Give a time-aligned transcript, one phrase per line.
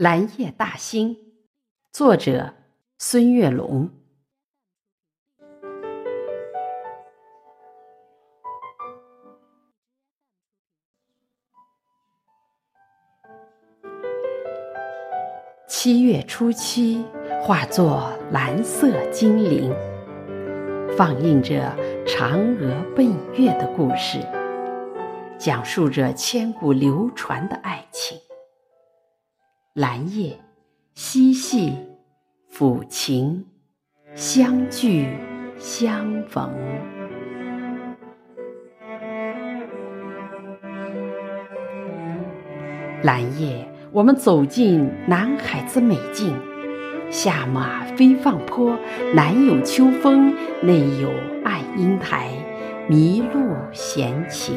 [0.00, 1.14] 蓝叶大兴，
[1.92, 2.54] 作者
[2.96, 3.90] 孙月龙。
[15.68, 17.04] 七月初七，
[17.42, 19.70] 化作蓝色精灵，
[20.96, 24.18] 放映着嫦娥奔月的故事，
[25.38, 28.18] 讲述着千古流传的爱情。
[29.74, 30.36] 兰叶，
[30.96, 31.72] 嬉戏，
[32.52, 33.46] 抚琴，
[34.16, 35.06] 相聚
[35.58, 36.52] 相逢。
[43.04, 46.36] 兰叶，我们走进南海子美境，
[47.08, 48.76] 下马飞放坡，
[49.14, 51.12] 南有秋风，内有
[51.44, 52.28] 爱英台，
[52.88, 54.56] 麋鹿闲情。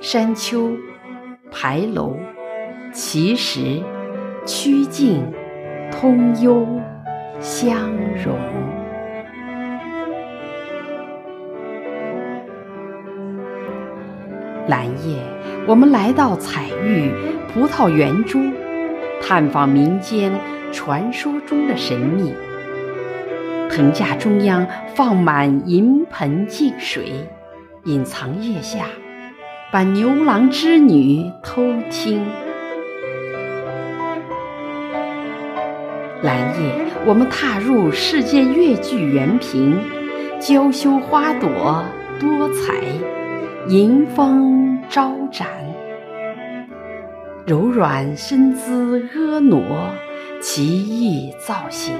[0.00, 0.74] 山丘，
[1.50, 2.16] 牌楼。
[2.92, 3.82] 其实，
[4.44, 5.24] 曲径
[5.90, 6.66] 通幽
[7.40, 7.90] 相
[8.22, 8.36] 融。
[14.68, 15.18] 蓝叶，
[15.66, 17.10] 我们来到彩玉
[17.48, 18.52] 葡萄园中，
[19.22, 20.30] 探访民间
[20.70, 22.34] 传说中的神秘。
[23.70, 27.26] 藤架中央放满银盆净水，
[27.84, 28.84] 隐藏腋下，
[29.72, 32.22] 把牛郎织女偷听。
[36.22, 39.76] 兰叶，我们踏入世界越剧园坪，
[40.38, 41.84] 娇羞花朵
[42.20, 42.80] 多彩，
[43.66, 45.48] 迎风招展，
[47.44, 49.92] 柔软身姿婀娜，
[50.40, 51.92] 奇异造型，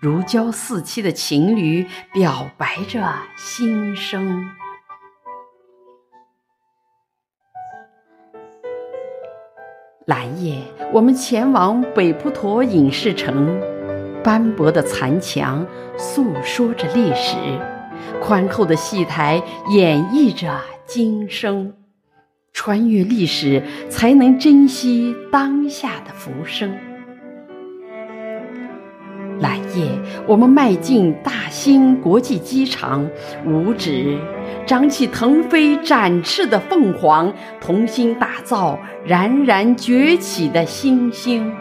[0.00, 4.48] 如胶似漆的情侣表白着心声。
[10.06, 10.58] 蓝夜，
[10.92, 13.60] 我们前往北普陀影视城，
[14.22, 15.66] 斑驳的残墙
[15.98, 17.34] 诉说着历史，
[18.22, 21.74] 宽厚的戏台演绎着今生。
[22.52, 23.60] 穿越历史，
[23.90, 26.72] 才能珍惜当下的浮生。
[29.46, 29.88] 蓝夜，
[30.26, 33.08] 我们迈进大兴国际机场，
[33.44, 34.18] 五指
[34.66, 41.52] 张起腾飞展翅的凤凰，同心打造冉冉崛起的星星，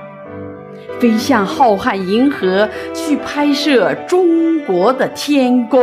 [1.00, 5.80] 飞向浩瀚银河，去拍摄中国的天宫。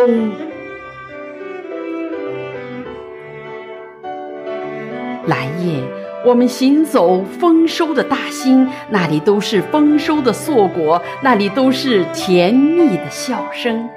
[5.27, 5.81] 蓝夜。
[6.25, 13.89] 我们行走丰收的大兴，那里都是丰收的硕果，那里都是甜蜜的笑声。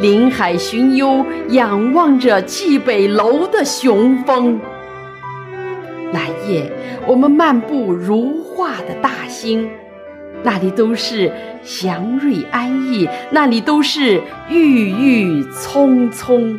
[0.00, 4.60] 临海寻幽，仰望着蓟北楼的雄风。
[6.12, 6.70] 蓝夜，
[7.06, 9.70] 我们漫步如画的大兴，
[10.42, 11.30] 那里都是
[11.62, 14.20] 祥瑞安逸，那里都是
[14.50, 16.58] 郁郁葱葱。